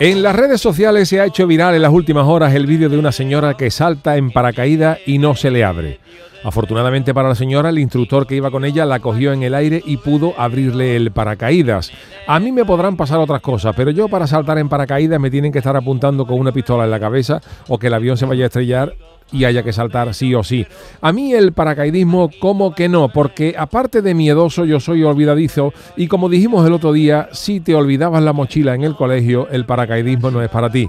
En 0.00 0.22
las 0.22 0.36
redes 0.36 0.60
sociales 0.60 1.08
se 1.08 1.20
ha 1.20 1.24
hecho 1.24 1.44
viral 1.48 1.74
en 1.74 1.82
las 1.82 1.92
últimas 1.92 2.24
horas 2.24 2.54
el 2.54 2.66
vídeo 2.66 2.88
de 2.88 2.98
una 2.98 3.10
señora 3.10 3.54
que 3.54 3.68
salta 3.68 4.16
en 4.16 4.30
paracaídas 4.30 5.00
y 5.06 5.18
no 5.18 5.34
se 5.34 5.50
le 5.50 5.64
abre. 5.64 5.98
Afortunadamente 6.44 7.12
para 7.12 7.30
la 7.30 7.34
señora, 7.34 7.70
el 7.70 7.80
instructor 7.80 8.24
que 8.24 8.36
iba 8.36 8.52
con 8.52 8.64
ella 8.64 8.86
la 8.86 9.00
cogió 9.00 9.32
en 9.32 9.42
el 9.42 9.56
aire 9.56 9.82
y 9.84 9.96
pudo 9.96 10.34
abrirle 10.38 10.94
el 10.94 11.10
paracaídas. 11.10 11.90
A 12.28 12.38
mí 12.38 12.52
me 12.52 12.64
podrán 12.64 12.96
pasar 12.96 13.18
otras 13.18 13.40
cosas, 13.40 13.74
pero 13.76 13.90
yo 13.90 14.08
para 14.08 14.28
saltar 14.28 14.58
en 14.58 14.68
paracaídas 14.68 15.18
me 15.18 15.32
tienen 15.32 15.50
que 15.50 15.58
estar 15.58 15.76
apuntando 15.76 16.26
con 16.26 16.38
una 16.38 16.52
pistola 16.52 16.84
en 16.84 16.92
la 16.92 17.00
cabeza 17.00 17.40
o 17.66 17.76
que 17.76 17.88
el 17.88 17.94
avión 17.94 18.16
se 18.16 18.26
vaya 18.26 18.44
a 18.44 18.46
estrellar 18.46 18.94
y 19.32 19.44
haya 19.44 19.62
que 19.62 19.72
saltar 19.72 20.14
sí 20.14 20.34
o 20.34 20.42
sí. 20.42 20.66
A 21.00 21.12
mí 21.12 21.32
el 21.32 21.52
paracaidismo, 21.52 22.30
como 22.40 22.74
que 22.74 22.88
no, 22.88 23.08
porque 23.08 23.54
aparte 23.58 24.02
de 24.02 24.14
miedoso, 24.14 24.64
yo 24.64 24.80
soy 24.80 25.02
olvidadizo 25.04 25.72
y 25.96 26.08
como 26.08 26.28
dijimos 26.28 26.66
el 26.66 26.72
otro 26.72 26.92
día, 26.92 27.28
si 27.32 27.60
te 27.60 27.74
olvidabas 27.74 28.22
la 28.22 28.32
mochila 28.32 28.74
en 28.74 28.84
el 28.84 28.94
colegio, 28.94 29.48
el 29.50 29.66
paracaidismo 29.66 29.87
no 30.30 30.42
es 30.42 30.50
para 30.50 30.70
ti. 30.70 30.88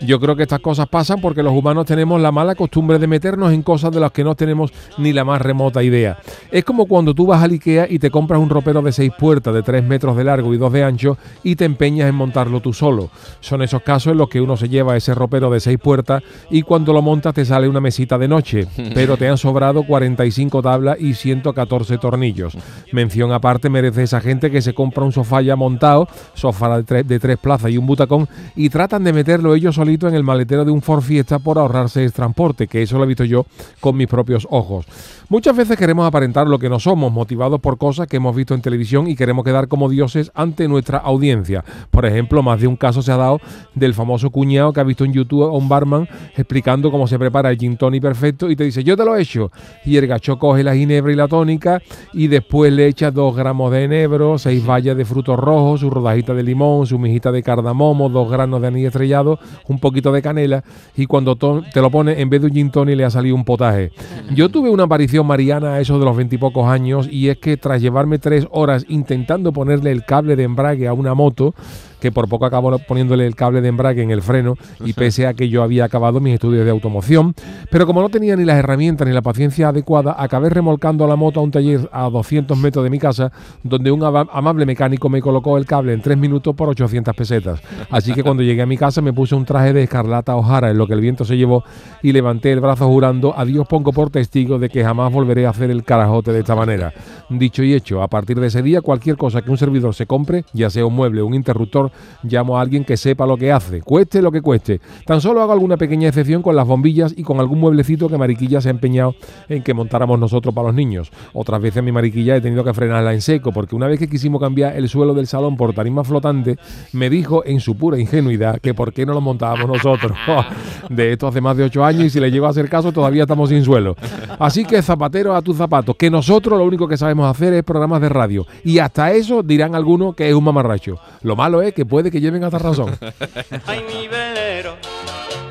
Yo 0.00 0.20
creo 0.20 0.36
que 0.36 0.44
estas 0.44 0.60
cosas 0.60 0.86
pasan 0.88 1.20
porque 1.20 1.42
los 1.42 1.52
humanos 1.52 1.86
tenemos 1.86 2.20
la 2.20 2.30
mala 2.30 2.54
costumbre 2.54 2.98
de 2.98 3.08
meternos 3.08 3.52
en 3.52 3.62
cosas 3.62 3.90
de 3.90 3.98
las 3.98 4.12
que 4.12 4.22
no 4.22 4.36
tenemos 4.36 4.72
ni 4.96 5.12
la 5.12 5.24
más 5.24 5.42
remota 5.42 5.82
idea. 5.82 6.18
Es 6.52 6.64
como 6.64 6.86
cuando 6.86 7.14
tú 7.14 7.26
vas 7.26 7.42
al 7.42 7.50
Ikea 7.50 7.86
y 7.90 7.98
te 7.98 8.10
compras 8.10 8.40
un 8.40 8.48
ropero 8.48 8.80
de 8.82 8.92
seis 8.92 9.10
puertas 9.18 9.52
de 9.52 9.62
tres 9.62 9.82
metros 9.82 10.16
de 10.16 10.24
largo 10.24 10.54
y 10.54 10.58
dos 10.58 10.72
de 10.72 10.84
ancho 10.84 11.18
y 11.42 11.56
te 11.56 11.64
empeñas 11.64 12.08
en 12.08 12.14
montarlo 12.14 12.60
tú 12.60 12.72
solo. 12.72 13.10
Son 13.40 13.60
esos 13.62 13.82
casos 13.82 14.12
en 14.12 14.18
los 14.18 14.28
que 14.28 14.40
uno 14.40 14.56
se 14.56 14.68
lleva 14.68 14.96
ese 14.96 15.14
ropero 15.14 15.50
de 15.50 15.58
seis 15.58 15.78
puertas 15.78 16.22
y 16.48 16.62
cuando 16.62 16.92
lo 16.92 17.02
montas 17.02 17.34
te 17.34 17.44
sale 17.44 17.68
una 17.68 17.80
mesita 17.80 18.18
de 18.18 18.28
noche, 18.28 18.68
pero 18.94 19.16
te 19.16 19.28
han 19.28 19.38
sobrado 19.38 19.82
45 19.82 20.62
tablas 20.62 21.00
y 21.00 21.14
114 21.14 21.98
tornillos. 21.98 22.56
Mención 22.92 23.32
aparte 23.32 23.68
merece 23.68 24.04
esa 24.04 24.20
gente 24.20 24.50
que 24.50 24.62
se 24.62 24.74
compra 24.74 25.04
un 25.04 25.12
sofá 25.12 25.42
ya 25.42 25.56
montado, 25.56 26.06
sofá 26.34 26.76
de 26.76 26.84
tres, 26.84 27.08
de 27.08 27.18
tres 27.18 27.38
plazas 27.38 27.72
y 27.72 27.78
un 27.78 27.86
butacón, 27.86 28.28
y 28.54 28.68
tratan 28.68 29.02
de 29.02 29.12
meterlo 29.12 29.54
ellos 29.54 29.74
en 29.88 30.14
el 30.14 30.22
maletero 30.22 30.64
de 30.66 30.70
un 30.70 30.82
Ford 30.82 31.02
Fiesta 31.02 31.38
por 31.38 31.58
ahorrarse 31.58 32.04
el 32.04 32.12
transporte, 32.12 32.66
que 32.66 32.82
eso 32.82 32.98
lo 32.98 33.04
he 33.04 33.06
visto 33.06 33.24
yo 33.24 33.46
con 33.80 33.96
mis 33.96 34.06
propios 34.06 34.46
ojos. 34.50 34.86
Muchas 35.30 35.56
veces 35.56 35.76
queremos 35.76 36.06
aparentar 36.06 36.46
lo 36.46 36.58
que 36.58 36.68
no 36.68 36.78
somos, 36.78 37.12
motivados 37.12 37.60
por 37.60 37.78
cosas 37.78 38.06
que 38.06 38.16
hemos 38.16 38.36
visto 38.36 38.54
en 38.54 38.60
televisión 38.60 39.08
y 39.08 39.16
queremos 39.16 39.44
quedar 39.44 39.68
como 39.68 39.88
dioses 39.88 40.30
ante 40.34 40.68
nuestra 40.68 40.98
audiencia. 40.98 41.64
Por 41.90 42.06
ejemplo, 42.06 42.42
más 42.42 42.60
de 42.60 42.66
un 42.66 42.76
caso 42.76 43.02
se 43.02 43.12
ha 43.12 43.16
dado 43.16 43.40
del 43.74 43.94
famoso 43.94 44.30
cuñado 44.30 44.72
que 44.72 44.80
ha 44.80 44.84
visto 44.84 45.04
en 45.04 45.12
YouTube 45.12 45.44
a 45.44 45.50
un 45.50 45.68
barman 45.68 46.08
explicando 46.36 46.90
cómo 46.90 47.06
se 47.06 47.18
prepara 47.18 47.50
el 47.50 47.58
gin 47.58 47.76
tonic 47.76 48.02
perfecto 48.02 48.50
y 48.50 48.56
te 48.56 48.64
dice, 48.64 48.84
yo 48.84 48.96
te 48.96 49.04
lo 49.04 49.16
he 49.16 49.22
hecho. 49.22 49.50
Y 49.84 49.96
el 49.96 50.06
gacho 50.06 50.38
coge 50.38 50.62
la 50.62 50.74
ginebra 50.74 51.12
y 51.12 51.16
la 51.16 51.28
tónica 51.28 51.80
y 52.12 52.28
después 52.28 52.72
le 52.72 52.86
echa 52.86 53.10
dos 53.10 53.34
gramos 53.34 53.72
de 53.72 53.84
enebro, 53.84 54.38
seis 54.38 54.64
vallas 54.66 54.96
de 54.96 55.04
frutos 55.04 55.38
rojos, 55.38 55.80
su 55.80 55.90
rodajita 55.90 56.34
de 56.34 56.42
limón, 56.42 56.86
su 56.86 56.98
mijita 56.98 57.32
de 57.32 57.42
cardamomo, 57.42 58.08
dos 58.08 58.30
granos 58.30 58.60
de 58.60 58.68
anís 58.68 58.86
estrellado, 58.86 59.38
un 59.66 59.77
poquito 59.78 60.12
de 60.12 60.22
canela 60.22 60.64
y 60.96 61.06
cuando 61.06 61.36
te 61.36 61.80
lo 61.80 61.90
pone 61.90 62.20
en 62.20 62.30
vez 62.30 62.40
de 62.40 62.46
un 62.48 62.52
gin 62.52 62.70
tonic 62.70 62.96
le 62.96 63.04
ha 63.04 63.10
salido 63.10 63.34
un 63.34 63.44
potaje. 63.44 63.92
Yo 64.34 64.48
tuve 64.48 64.70
una 64.70 64.84
aparición 64.84 65.26
mariana 65.26 65.74
a 65.74 65.80
eso 65.80 65.98
de 65.98 66.04
los 66.04 66.16
veintipocos 66.16 66.66
años 66.68 67.08
y 67.10 67.28
es 67.28 67.38
que 67.38 67.56
tras 67.56 67.80
llevarme 67.80 68.18
tres 68.18 68.46
horas 68.50 68.84
intentando 68.88 69.52
ponerle 69.52 69.90
el 69.90 70.04
cable 70.04 70.36
de 70.36 70.44
embrague 70.44 70.88
a 70.88 70.92
una 70.92 71.14
moto, 71.14 71.54
que 72.00 72.12
por 72.12 72.28
poco 72.28 72.46
acabó 72.46 72.78
poniéndole 72.78 73.26
el 73.26 73.34
cable 73.34 73.60
de 73.60 73.68
embrague 73.68 74.02
en 74.02 74.10
el 74.10 74.22
freno 74.22 74.54
y 74.84 74.92
pese 74.92 75.26
a 75.26 75.34
que 75.34 75.48
yo 75.48 75.62
había 75.62 75.84
acabado 75.84 76.20
mis 76.20 76.34
estudios 76.34 76.64
de 76.64 76.70
automoción, 76.70 77.34
pero 77.70 77.86
como 77.86 78.02
no 78.02 78.08
tenía 78.08 78.36
ni 78.36 78.44
las 78.44 78.58
herramientas 78.58 79.06
ni 79.06 79.14
la 79.14 79.22
paciencia 79.22 79.68
adecuada, 79.68 80.16
acabé 80.18 80.50
remolcando 80.50 81.06
la 81.06 81.16
moto 81.16 81.40
a 81.40 81.42
un 81.42 81.50
taller 81.50 81.88
a 81.92 82.08
200 82.08 82.56
metros 82.58 82.84
de 82.84 82.90
mi 82.90 82.98
casa, 82.98 83.32
donde 83.62 83.90
un 83.90 84.02
amable 84.02 84.66
mecánico 84.66 85.08
me 85.08 85.20
colocó 85.20 85.58
el 85.58 85.66
cable 85.66 85.92
en 85.92 86.00
tres 86.00 86.18
minutos 86.18 86.54
por 86.54 86.68
800 86.68 87.14
pesetas. 87.14 87.60
Así 87.90 88.12
que 88.12 88.22
cuando 88.22 88.42
llegué 88.42 88.62
a 88.62 88.66
mi 88.66 88.76
casa 88.76 89.00
me 89.00 89.12
puse 89.12 89.34
un 89.34 89.44
traje 89.44 89.72
de 89.72 89.82
escarlata 89.82 90.36
ojara 90.36 90.70
en 90.70 90.78
lo 90.78 90.86
que 90.86 90.94
el 90.94 91.00
viento 91.00 91.24
se 91.24 91.36
llevó 91.36 91.64
y 92.02 92.12
levanté 92.12 92.52
el 92.52 92.60
brazo 92.60 92.86
jurando, 92.88 93.36
a 93.36 93.44
Dios 93.44 93.66
pongo 93.68 93.92
por 93.92 94.10
testigo 94.10 94.58
de 94.58 94.68
que 94.68 94.84
jamás 94.84 95.12
volveré 95.12 95.46
a 95.46 95.50
hacer 95.50 95.70
el 95.70 95.84
carajote 95.84 96.32
de 96.32 96.40
esta 96.40 96.54
manera. 96.54 96.92
Dicho 97.28 97.62
y 97.62 97.74
hecho, 97.74 98.02
a 98.02 98.08
partir 98.08 98.38
de 98.40 98.46
ese 98.46 98.62
día 98.62 98.80
cualquier 98.80 99.16
cosa 99.16 99.42
que 99.42 99.50
un 99.50 99.58
servidor 99.58 99.94
se 99.94 100.06
compre, 100.06 100.44
ya 100.52 100.70
sea 100.70 100.86
un 100.86 100.94
mueble 100.94 101.20
o 101.20 101.26
un 101.26 101.34
interruptor, 101.34 101.87
llamo 102.22 102.58
a 102.58 102.60
alguien 102.60 102.84
que 102.84 102.96
sepa 102.96 103.26
lo 103.26 103.36
que 103.36 103.52
hace, 103.52 103.80
cueste 103.80 104.22
lo 104.22 104.32
que 104.32 104.42
cueste. 104.42 104.80
Tan 105.06 105.20
solo 105.20 105.42
hago 105.42 105.52
alguna 105.52 105.76
pequeña 105.76 106.08
excepción 106.08 106.42
con 106.42 106.56
las 106.56 106.66
bombillas 106.66 107.14
y 107.16 107.22
con 107.22 107.40
algún 107.40 107.60
mueblecito 107.60 108.08
que 108.08 108.18
Mariquilla 108.18 108.60
se 108.60 108.68
ha 108.68 108.70
empeñado 108.70 109.14
en 109.48 109.62
que 109.62 109.74
montáramos 109.74 110.18
nosotros 110.18 110.54
para 110.54 110.68
los 110.68 110.74
niños. 110.74 111.10
Otras 111.32 111.60
veces 111.60 111.82
mi 111.82 111.92
Mariquilla 111.92 112.36
he 112.36 112.40
tenido 112.40 112.64
que 112.64 112.74
frenarla 112.74 113.12
en 113.12 113.20
seco, 113.20 113.52
porque 113.52 113.76
una 113.76 113.86
vez 113.86 113.98
que 113.98 114.08
quisimos 114.08 114.40
cambiar 114.40 114.76
el 114.76 114.88
suelo 114.88 115.14
del 115.14 115.26
salón 115.26 115.56
por 115.56 115.72
tarima 115.74 116.04
flotante, 116.04 116.56
me 116.92 117.10
dijo 117.10 117.42
en 117.44 117.60
su 117.60 117.76
pura 117.76 117.98
ingenuidad 117.98 118.60
que 118.60 118.74
por 118.74 118.92
qué 118.92 119.06
no 119.06 119.12
lo 119.12 119.20
montábamos 119.20 119.68
nosotros. 119.68 120.16
de 120.88 121.12
esto 121.12 121.26
hace 121.28 121.40
más 121.40 121.56
de 121.56 121.64
ocho 121.64 121.84
años 121.84 122.04
y 122.04 122.10
si 122.10 122.20
le 122.20 122.30
llego 122.30 122.46
a 122.46 122.50
hacer 122.50 122.68
caso 122.68 122.92
todavía 122.92 123.22
estamos 123.22 123.48
sin 123.50 123.64
suelo. 123.64 123.96
Así 124.38 124.64
que 124.64 124.82
zapatero 124.82 125.34
a 125.34 125.42
tus 125.42 125.56
zapatos, 125.56 125.96
que 125.96 126.10
nosotros 126.10 126.58
lo 126.58 126.64
único 126.64 126.86
que 126.88 126.96
sabemos 126.96 127.28
hacer 127.28 127.52
es 127.54 127.64
programas 127.64 128.00
de 128.00 128.08
radio. 128.08 128.46
Y 128.64 128.78
hasta 128.78 129.12
eso 129.12 129.42
dirán 129.42 129.74
algunos 129.74 130.14
que 130.14 130.28
es 130.28 130.34
un 130.34 130.44
mamarracho. 130.44 130.96
Lo 131.22 131.36
malo 131.36 131.62
es 131.62 131.74
que 131.78 131.86
puede 131.86 132.10
que 132.10 132.20
lleven 132.20 132.42
hasta 132.42 132.58
razón. 132.58 132.98
Ay, 133.66 133.84
mi 133.86 134.08
velero, 134.08 134.76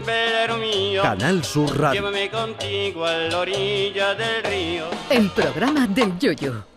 velero 0.05 0.57
mío. 0.57 1.01
Canal 1.01 1.41
Sur 1.41 1.79
Radio. 1.79 2.01
Llévame 2.01 2.29
contigo 2.29 3.05
a 3.05 3.13
la 3.13 3.39
orilla 3.39 4.13
del 4.13 4.43
río. 4.43 4.87
El 5.09 5.29
programa 5.29 5.87
del 5.87 6.19
Yoyo. 6.19 6.67